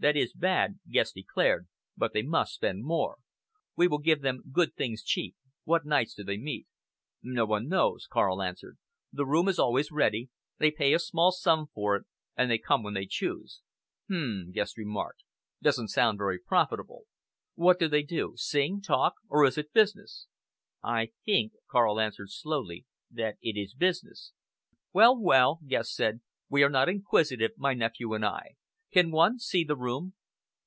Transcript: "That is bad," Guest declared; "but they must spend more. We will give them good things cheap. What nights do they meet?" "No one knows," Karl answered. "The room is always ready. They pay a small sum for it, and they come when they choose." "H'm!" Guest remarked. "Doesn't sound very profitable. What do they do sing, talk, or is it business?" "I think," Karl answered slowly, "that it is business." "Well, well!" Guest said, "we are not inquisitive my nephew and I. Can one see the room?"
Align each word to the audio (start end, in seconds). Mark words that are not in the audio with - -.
"That 0.00 0.16
is 0.18 0.34
bad," 0.34 0.80
Guest 0.90 1.14
declared; 1.14 1.66
"but 1.96 2.12
they 2.12 2.20
must 2.20 2.52
spend 2.52 2.84
more. 2.84 3.16
We 3.74 3.88
will 3.88 3.96
give 4.00 4.20
them 4.20 4.42
good 4.52 4.74
things 4.74 5.02
cheap. 5.02 5.34
What 5.62 5.86
nights 5.86 6.12
do 6.12 6.22
they 6.22 6.36
meet?" 6.36 6.66
"No 7.22 7.46
one 7.46 7.68
knows," 7.68 8.06
Karl 8.06 8.42
answered. 8.42 8.76
"The 9.14 9.24
room 9.24 9.48
is 9.48 9.58
always 9.58 9.90
ready. 9.90 10.28
They 10.58 10.70
pay 10.70 10.92
a 10.92 10.98
small 10.98 11.32
sum 11.32 11.68
for 11.72 11.96
it, 11.96 12.04
and 12.36 12.50
they 12.50 12.58
come 12.58 12.82
when 12.82 12.92
they 12.92 13.06
choose." 13.06 13.62
"H'm!" 14.10 14.50
Guest 14.52 14.76
remarked. 14.76 15.22
"Doesn't 15.62 15.88
sound 15.88 16.18
very 16.18 16.38
profitable. 16.38 17.06
What 17.54 17.78
do 17.78 17.88
they 17.88 18.02
do 18.02 18.34
sing, 18.36 18.82
talk, 18.82 19.14
or 19.30 19.46
is 19.46 19.56
it 19.56 19.72
business?" 19.72 20.26
"I 20.82 21.12
think," 21.24 21.52
Karl 21.70 21.98
answered 21.98 22.28
slowly, 22.30 22.84
"that 23.10 23.38
it 23.40 23.56
is 23.56 23.72
business." 23.72 24.32
"Well, 24.92 25.18
well!" 25.18 25.60
Guest 25.66 25.94
said, 25.94 26.20
"we 26.50 26.62
are 26.62 26.68
not 26.68 26.90
inquisitive 26.90 27.52
my 27.56 27.72
nephew 27.72 28.12
and 28.12 28.22
I. 28.26 28.56
Can 28.92 29.10
one 29.10 29.40
see 29.40 29.64
the 29.64 29.74
room?" 29.74 30.14